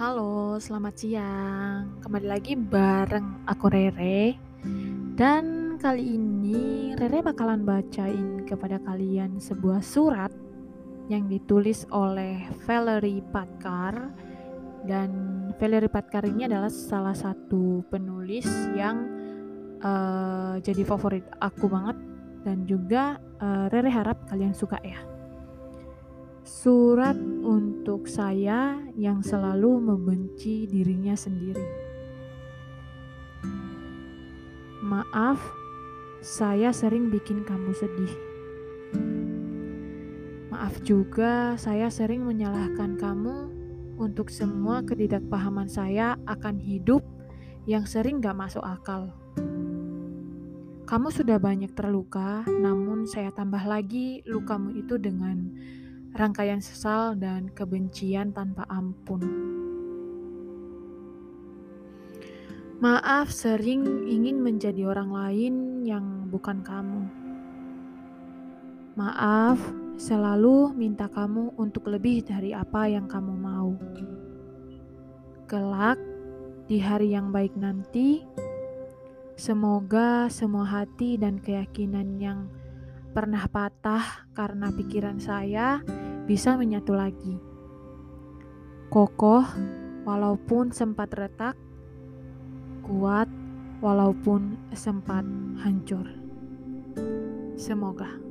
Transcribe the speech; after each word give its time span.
Halo, 0.00 0.56
selamat 0.56 0.94
siang. 0.96 2.00
Kembali 2.00 2.24
lagi 2.24 2.56
bareng 2.56 3.44
aku 3.44 3.68
Rere. 3.68 4.32
Dan 5.12 5.76
kali 5.76 6.16
ini 6.16 6.96
Rere 6.96 7.20
bakalan 7.20 7.68
bacain 7.68 8.48
kepada 8.48 8.80
kalian 8.80 9.36
sebuah 9.36 9.84
surat 9.84 10.32
yang 11.12 11.28
ditulis 11.28 11.84
oleh 11.92 12.48
Valerie 12.64 13.20
Patkar. 13.28 14.08
Dan 14.88 15.10
Valerie 15.60 15.92
Patkar 15.92 16.24
ini 16.24 16.48
adalah 16.48 16.72
salah 16.72 17.12
satu 17.12 17.84
penulis 17.92 18.48
yang 18.72 19.04
uh, 19.84 20.56
jadi 20.64 20.80
favorit 20.80 21.28
aku 21.44 21.68
banget 21.68 22.00
dan 22.48 22.64
juga 22.64 23.20
uh, 23.36 23.68
Rere 23.68 23.92
harap 23.92 24.24
kalian 24.32 24.56
suka 24.56 24.80
ya. 24.80 25.19
Surat 26.50 27.14
untuk 27.46 28.10
saya 28.10 28.74
yang 28.98 29.22
selalu 29.22 29.86
membenci 29.86 30.66
dirinya 30.66 31.14
sendiri. 31.14 31.62
Maaf, 34.82 35.38
saya 36.18 36.74
sering 36.74 37.06
bikin 37.06 37.46
kamu 37.46 37.70
sedih. 37.70 38.14
Maaf 40.50 40.74
juga, 40.82 41.54
saya 41.54 41.86
sering 41.86 42.26
menyalahkan 42.26 42.98
kamu 42.98 43.36
untuk 43.94 44.26
semua 44.26 44.82
ketidakpahaman 44.82 45.70
saya 45.70 46.18
akan 46.26 46.58
hidup 46.58 47.06
yang 47.70 47.86
sering 47.86 48.18
gak 48.18 48.34
masuk 48.34 48.66
akal. 48.66 49.14
Kamu 50.82 51.14
sudah 51.14 51.38
banyak 51.38 51.70
terluka, 51.78 52.42
namun 52.50 53.06
saya 53.06 53.30
tambah 53.30 53.62
lagi 53.62 54.26
lukamu 54.26 54.74
itu 54.74 54.98
dengan 54.98 55.54
rangkaian 56.14 56.58
sesal 56.58 57.14
dan 57.14 57.50
kebencian 57.54 58.34
tanpa 58.34 58.66
ampun. 58.66 59.22
Maaf, 62.80 63.28
sering 63.28 64.08
ingin 64.08 64.40
menjadi 64.40 64.88
orang 64.88 65.12
lain 65.12 65.54
yang 65.84 66.32
bukan 66.32 66.64
kamu. 66.64 67.04
Maaf, 68.96 69.60
selalu 70.00 70.72
minta 70.72 71.04
kamu 71.12 71.52
untuk 71.60 71.92
lebih 71.92 72.24
dari 72.24 72.56
apa 72.56 72.88
yang 72.88 73.04
kamu 73.04 73.36
mau. 73.36 73.76
Kelak, 75.44 76.00
di 76.72 76.80
hari 76.80 77.12
yang 77.12 77.28
baik 77.28 77.52
nanti, 77.52 78.24
semoga 79.36 80.32
semua 80.32 80.64
hati 80.64 81.20
dan 81.20 81.36
keyakinan 81.36 82.16
yang 82.16 82.48
pernah 83.10 83.42
patah 83.50 84.30
karena 84.32 84.70
pikiran 84.70 85.18
saya 85.18 85.82
bisa 86.30 86.54
menyatu 86.54 86.94
lagi. 86.94 87.34
Kokoh 88.90 89.46
walaupun 90.06 90.70
sempat 90.70 91.10
retak, 91.14 91.58
kuat 92.86 93.26
walaupun 93.82 94.58
sempat 94.74 95.26
hancur. 95.62 96.06
Semoga. 97.58 98.29